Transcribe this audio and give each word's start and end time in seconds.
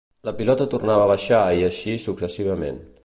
La 0.27 0.31
pilota 0.37 0.65
tornava 0.71 1.03
a 1.05 1.09
baixar 1.11 1.43
i 1.59 1.61
així 1.69 1.95
successivament. 2.07 2.83